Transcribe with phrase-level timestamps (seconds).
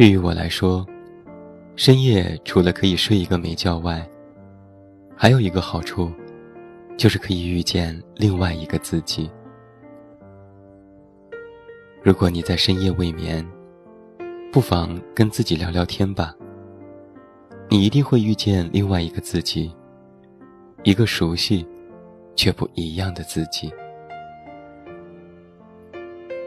[0.00, 0.86] 对于我来说，
[1.76, 4.02] 深夜除了可以睡一个美觉外，
[5.14, 6.10] 还有一个好处，
[6.96, 9.30] 就是可以遇见另外一个自己。
[12.02, 13.46] 如果你在深夜未眠，
[14.50, 16.34] 不妨跟自己聊聊天吧。
[17.68, 19.70] 你一定会遇见另外一个自己，
[20.82, 21.68] 一个熟悉
[22.34, 23.70] 却不一样的自己。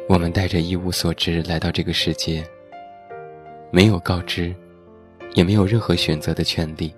[0.10, 2.44] 我们带着一无所知来到这个世界。
[3.76, 4.56] 没有告知，
[5.34, 6.94] 也没有任何选择的权利。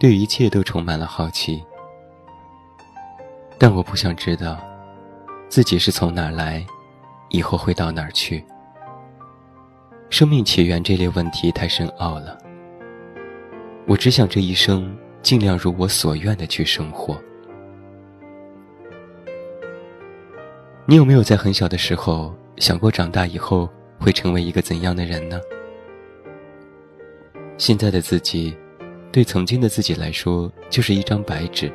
[0.00, 1.62] 对一切都充满了好奇，
[3.56, 4.58] 但我不想知道，
[5.48, 6.66] 自己是从哪儿来，
[7.28, 8.44] 以后会到哪儿去。
[10.10, 12.36] 生命起源这类问题太深奥了。
[13.86, 14.92] 我只想这一生
[15.22, 17.16] 尽量如我所愿的去生活。
[20.84, 23.68] 你有没有在很小的时候想过长大以后？
[24.08, 25.38] 会成为一个怎样的人呢？
[27.58, 28.56] 现在的自己，
[29.12, 31.70] 对曾经的自己来说，就是一张白纸。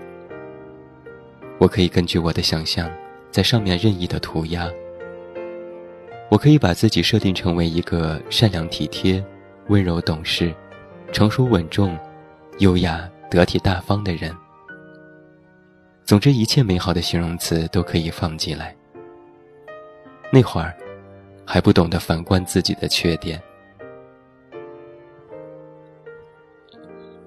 [1.60, 2.92] 我可以根据我的想象，
[3.30, 4.68] 在上面任意的涂鸦。
[6.32, 9.24] 我可以把自己设定成为一个善良体贴、
[9.68, 10.52] 温柔懂事、
[11.12, 11.96] 成熟稳重、
[12.58, 14.36] 优雅得体大方的人。
[16.04, 18.76] 总之，一切美好的形容词都可以放进来。
[20.32, 20.76] 那会儿。
[21.46, 23.42] 还不懂得反观自己的缺点。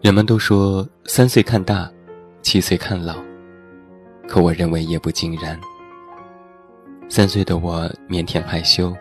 [0.00, 1.90] 人们都说三岁看大，
[2.42, 3.16] 七岁看老，
[4.28, 5.58] 可我认为也不尽然。
[7.08, 8.96] 三岁的我腼腆害羞，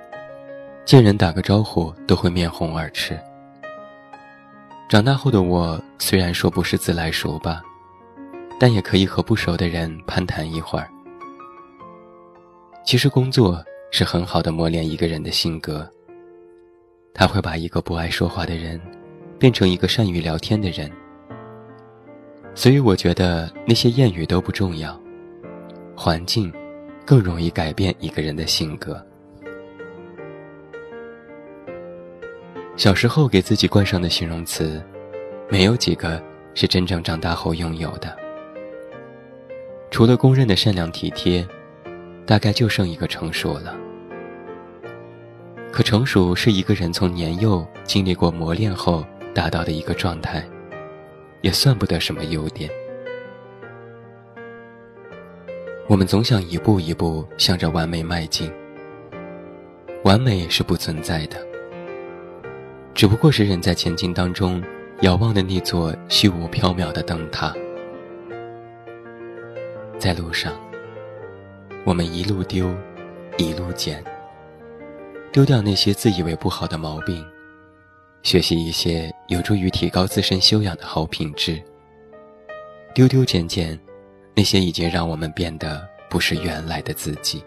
[0.84, 3.20] 见人打个招呼都会面红耳赤。
[4.90, 7.62] 长大后的我虽然说不是自来熟吧，
[8.60, 10.90] 但也可以和不熟的人攀谈一会儿。
[12.84, 13.64] 其实工作。
[13.98, 15.90] 是很好的磨练一个人的性格。
[17.14, 18.78] 他会把一个不爱说话的人，
[19.40, 20.92] 变成一个善于聊天的人。
[22.54, 25.02] 所以我觉得那些谚语都不重要，
[25.96, 26.52] 环境
[27.06, 29.02] 更容易改变一个人的性格。
[32.76, 34.84] 小时候给自己冠上的形容词，
[35.50, 36.22] 没有几个
[36.54, 38.14] 是真正长大后拥有的。
[39.90, 41.48] 除了公认的善良体贴，
[42.26, 43.74] 大概就剩一个成熟了。
[45.76, 50.42] 可成熟是一个人从年幼经历过磨练后达到的一个状态，
[51.42, 52.70] 也算不得什么优点。
[55.90, 58.50] 我们总想一步一步向着完美迈进，
[60.06, 61.46] 完美是不存在的，
[62.94, 64.64] 只不过是人在前进当中
[65.02, 67.54] 遥望的那座虚无缥缈的灯塔。
[70.00, 70.54] 在路上，
[71.84, 72.74] 我们一路丢，
[73.38, 74.02] 一路捡。
[75.36, 77.22] 丢掉那些自以为不好的毛病，
[78.24, 81.62] 学习一些有助于提高自身修养的好品质。
[82.94, 83.78] 丢丢捡捡，
[84.34, 87.44] 那些已经让我们变得不是原来的自己。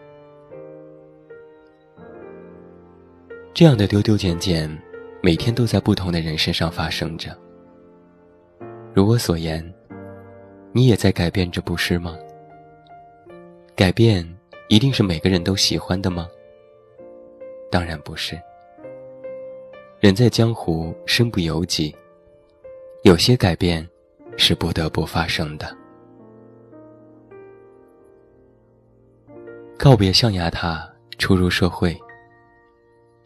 [3.54, 4.70] 这样的丢丢捡捡，
[5.22, 7.34] 每天都在不同的人身上发生着。
[8.92, 9.64] 如我所言，
[10.72, 12.18] 你也在改变着，不是吗？
[13.74, 14.28] 改变
[14.68, 16.28] 一定是每个人都喜欢的吗？
[17.70, 18.40] 当然不是。
[20.00, 21.94] 人在江湖，身不由己。
[23.02, 23.88] 有些改变，
[24.36, 25.76] 是不得不发生的。
[29.78, 31.96] 告别象牙塔，初入社会。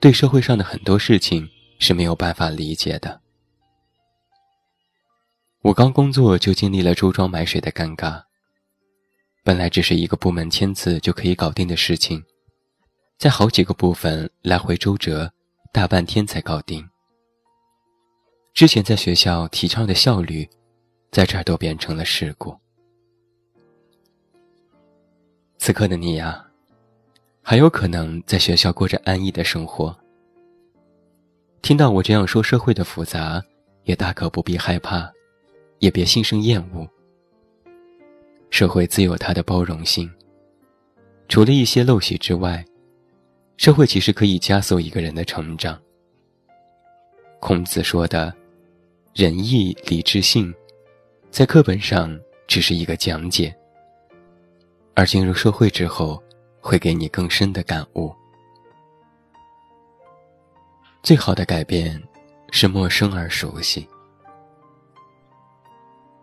[0.01, 1.49] 对社会上的很多事情
[1.79, 3.21] 是没有办法理解的。
[5.63, 8.21] 我刚工作就经历了周庄买水的尴尬。
[9.45, 12.23] 本来只是一个部门签字就可以搞定的事情。
[13.23, 15.33] 在好几个部分来回周折，
[15.73, 16.85] 大半天才搞定。
[18.53, 20.45] 之前在学校提倡的效率，
[21.13, 22.53] 在这儿都变成了事故。
[25.57, 26.45] 此刻的你呀，
[27.43, 29.97] 还有可能在学校过着安逸的生活。
[31.63, 33.41] 听到我这样说社会的复杂，
[33.85, 35.09] 也大可不必害怕，
[35.79, 36.85] 也别心生厌恶。
[38.51, 40.11] 社会自有它的包容性，
[41.29, 42.65] 除了一些陋习之外。
[43.63, 45.81] 社会其实可以加速一个人的成长。
[47.39, 48.35] 孔子说的
[49.15, 50.53] “仁义礼智信”，
[51.31, 53.55] 在课本上只是一个讲解，
[54.95, 56.21] 而进入社会之后，
[56.59, 58.13] 会给你更深的感悟。
[61.01, 62.03] 最好的改变
[62.51, 63.87] 是陌生而熟悉。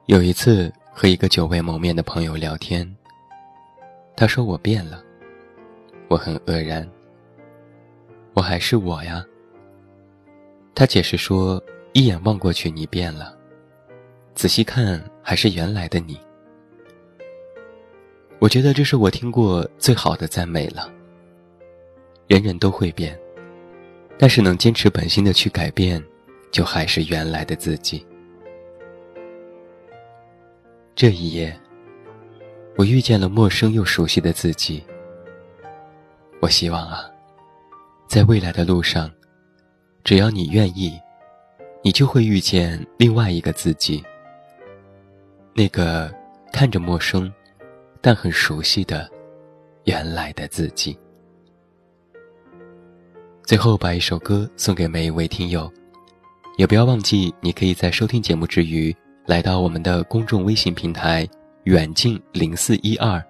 [0.08, 2.86] 有一次和一个久未谋面的朋友聊天，
[4.14, 5.02] 他说我变了，
[6.10, 6.86] 我很愕然。
[8.40, 9.22] 我还是我呀，
[10.74, 13.36] 他解释说：“一眼望过去，你变了；
[14.34, 16.18] 仔细看，还是原来的你。”
[18.40, 20.90] 我觉得这是我听过最好的赞美了。
[22.28, 23.20] 人人都会变，
[24.18, 26.02] 但是能坚持本心的去改变，
[26.50, 28.08] 就还是原来的自己。
[30.96, 31.54] 这一夜，
[32.78, 34.82] 我遇见了陌生又熟悉的自己。
[36.40, 37.04] 我希望啊，
[38.10, 39.10] 在未来的路上，
[40.04, 41.00] 只要你愿意，
[41.84, 44.04] 你就会遇见另外一个自己。
[45.54, 46.12] 那个
[46.52, 47.32] 看着陌生。
[48.02, 49.12] 但很熟悉的，
[49.84, 50.98] 原来的自己。
[53.44, 55.70] 最后把一首歌送给每一位听友，
[56.58, 58.96] 也不要忘记，你可以在收听节目之余，
[59.26, 61.28] 来到我们的公众微信平台
[61.66, 63.22] “远近零四一二”，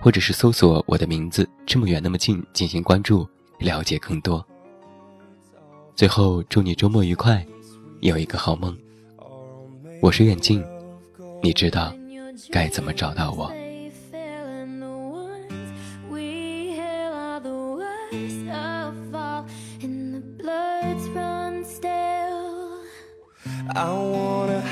[0.00, 3.28] 或者是搜索我的名字“这么远那么近”进行关注，
[3.62, 4.44] 了解更多。
[5.94, 7.46] 最后，祝你周末愉快，
[8.00, 8.76] 有一个好梦。
[10.00, 10.62] 我是远近，
[11.42, 11.94] 你知道
[12.50, 13.50] 该怎么找到我。
[23.74, 24.31] I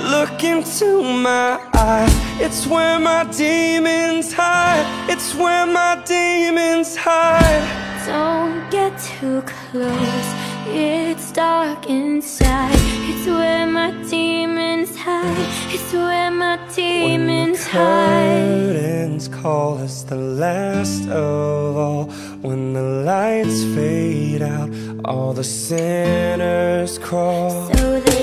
[0.00, 4.86] Look into my eyes It's where my demons hide.
[5.08, 7.64] It's where my demons hide.
[8.06, 10.28] Don't get too close.
[10.66, 12.74] It's dark inside.
[13.10, 15.48] It's where my demons hide.
[15.72, 22.04] It's where my demons hide When the curtains call us the last of all
[22.42, 24.70] When the lights fade out
[25.04, 27.70] All the sinners crawl.
[27.74, 28.13] So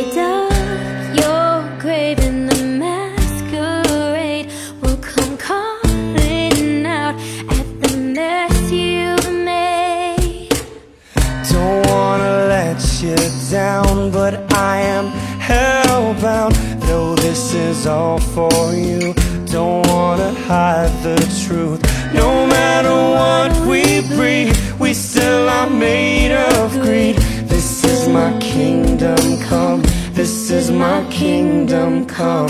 [17.32, 19.14] this is all for you,
[19.46, 21.80] don't wanna hide the truth.
[22.14, 27.16] No matter what we breed, we still are made of greed.
[27.48, 29.82] This is my kingdom come.
[30.12, 32.50] This is my kingdom come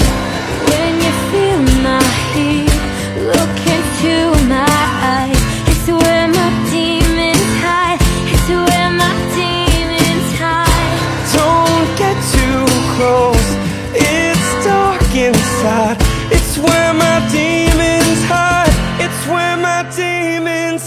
[0.69, 1.13] When you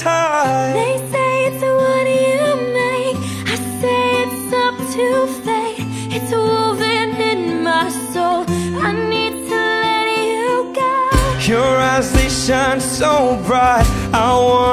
[0.03, 2.45] hide They say it's what you
[2.79, 3.19] make?
[3.53, 5.07] I say it's up to
[5.45, 5.87] fate.
[6.17, 8.45] It's woven in my soul.
[8.87, 10.93] I need to let you go.
[11.53, 13.13] Your eyes, they shine so
[13.47, 13.87] bright.
[14.13, 14.64] I wanna